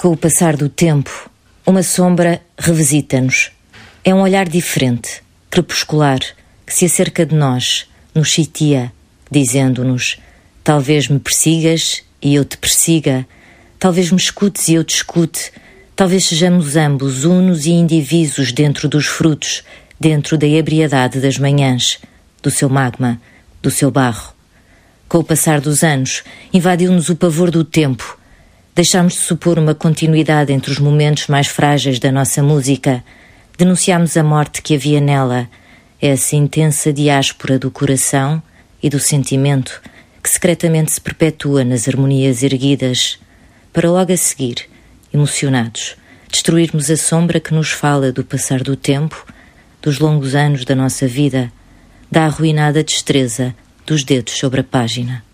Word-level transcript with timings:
Com 0.00 0.12
o 0.12 0.16
passar 0.16 0.56
do 0.56 0.68
tempo, 0.68 1.28
uma 1.66 1.82
sombra 1.82 2.40
revisita-nos. 2.56 3.50
É 4.04 4.14
um 4.14 4.20
olhar 4.20 4.48
diferente, 4.48 5.24
crepuscular, 5.50 6.20
que 6.64 6.72
se 6.72 6.84
acerca 6.84 7.26
de 7.26 7.34
nós, 7.34 7.88
nos 8.14 8.30
sitia, 8.30 8.92
dizendo-nos: 9.28 10.20
Talvez 10.62 11.08
me 11.08 11.18
persigas 11.18 12.04
e 12.22 12.36
eu 12.36 12.44
te 12.44 12.56
persiga, 12.56 13.26
talvez 13.76 14.12
me 14.12 14.18
escutes 14.18 14.68
e 14.68 14.74
eu 14.74 14.84
te 14.84 14.94
escute, 14.94 15.50
talvez 15.96 16.26
sejamos 16.26 16.76
ambos 16.76 17.24
unos 17.24 17.66
e 17.66 17.72
indivisos 17.72 18.52
dentro 18.52 18.88
dos 18.88 19.06
frutos, 19.06 19.64
dentro 19.98 20.38
da 20.38 20.46
ebriedade 20.46 21.20
das 21.20 21.38
manhãs, 21.38 21.98
do 22.40 22.52
seu 22.52 22.68
magma, 22.68 23.20
do 23.60 23.68
seu 23.68 23.90
barro. 23.90 24.32
Com 25.08 25.18
o 25.18 25.24
passar 25.24 25.60
dos 25.60 25.82
anos, 25.82 26.22
invadiu-nos 26.54 27.08
o 27.08 27.16
pavor 27.16 27.50
do 27.50 27.64
tempo 27.64 28.16
Deixámos 28.78 29.14
de 29.14 29.18
supor 29.18 29.58
uma 29.58 29.74
continuidade 29.74 30.52
entre 30.52 30.70
os 30.70 30.78
momentos 30.78 31.26
mais 31.26 31.48
frágeis 31.48 31.98
da 31.98 32.12
nossa 32.12 32.44
música. 32.44 33.02
Denunciámos 33.58 34.16
a 34.16 34.22
morte 34.22 34.62
que 34.62 34.76
havia 34.76 35.00
nela, 35.00 35.50
essa 36.00 36.36
intensa 36.36 36.92
diáspora 36.92 37.58
do 37.58 37.72
coração 37.72 38.40
e 38.80 38.88
do 38.88 39.00
sentimento 39.00 39.82
que 40.22 40.30
secretamente 40.30 40.92
se 40.92 41.00
perpetua 41.00 41.64
nas 41.64 41.88
harmonias 41.88 42.44
erguidas, 42.44 43.18
para 43.72 43.90
logo 43.90 44.12
a 44.12 44.16
seguir, 44.16 44.68
emocionados, 45.12 45.96
destruirmos 46.30 46.88
a 46.88 46.96
sombra 46.96 47.40
que 47.40 47.52
nos 47.52 47.72
fala 47.72 48.12
do 48.12 48.22
passar 48.22 48.62
do 48.62 48.76
tempo, 48.76 49.26
dos 49.82 49.98
longos 49.98 50.36
anos 50.36 50.64
da 50.64 50.76
nossa 50.76 51.04
vida, 51.08 51.50
da 52.08 52.26
arruinada 52.26 52.84
destreza 52.84 53.56
dos 53.84 54.04
dedos 54.04 54.34
sobre 54.34 54.60
a 54.60 54.64
página. 54.64 55.27